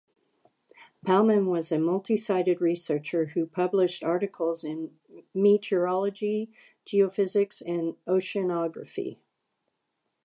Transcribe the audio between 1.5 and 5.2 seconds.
a multisided researcher who published articles in